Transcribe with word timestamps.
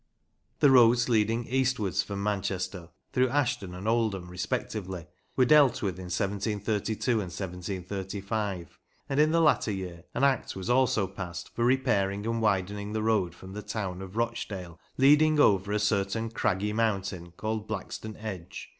The 0.61 0.71
roads 0.71 1.09
leading 1.09 1.45
eastwards 1.45 2.01
from 2.01 2.23
Manchester, 2.23 2.89
through 3.13 3.29
Ashton 3.29 3.75
and 3.75 3.87
Oldham 3.87 4.29
respec 4.29 4.67
tively, 4.67 5.05
were 5.35 5.45
dealt 5.45 5.83
with 5.83 5.99
in 5.99 6.05
1732 6.05 7.11
and 7.11 7.31
1735, 7.31 8.79
and 9.07 9.19
in 9.19 9.29
the 9.31 9.39
latter 9.39 9.71
year 9.71 10.05
an 10.15 10.23
Act 10.23 10.55
was 10.55 10.71
also 10.71 11.05
passed" 11.05 11.53
for 11.55 11.63
repairing 11.63 12.25
and 12.25 12.41
widening 12.41 12.93
the 12.93 13.03
road 13.03 13.35
from 13.35 13.53
the 13.53 13.61
town 13.61 14.01
of 14.01 14.17
Rochdale... 14.17 14.79
leading 14.97 15.39
over 15.39 15.71
a 15.71 15.77
certain 15.77 16.31
craggy 16.31 16.73
mountain 16.73 17.33
called 17.37 17.67
Blackstone 17.67 18.15
Edge 18.17 18.69